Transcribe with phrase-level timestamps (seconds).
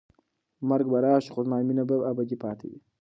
[0.69, 2.79] مرګ به راشي خو زما مینه به ابدي پاتې وي.